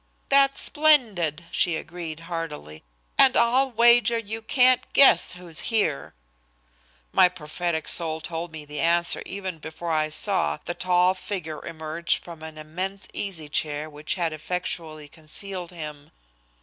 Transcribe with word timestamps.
"That's 0.29 0.59
splendid," 0.59 1.43
she 1.51 1.75
agreed 1.75 2.21
heartily, 2.21 2.81
"and 3.19 3.37
I'll 3.37 3.69
wager 3.69 4.17
you 4.17 4.41
can't 4.41 4.81
guess 4.93 5.33
who's 5.33 5.59
here." 5.69 6.15
My 7.11 7.29
prophetic 7.29 7.87
soul 7.87 8.19
told 8.19 8.51
me 8.51 8.65
the 8.65 8.79
answer 8.79 9.21
even 9.27 9.59
before 9.59 9.91
I 9.91 10.09
saw 10.09 10.57
the 10.65 10.73
tall 10.73 11.13
figure 11.13 11.63
emerge 11.63 12.19
from 12.19 12.41
an 12.41 12.57
immense 12.57 13.07
easy 13.13 13.47
chair 13.47 13.91
which 13.91 14.15
had 14.15 14.33
effectually 14.33 15.07
concealed 15.07 15.69
him. 15.69 16.09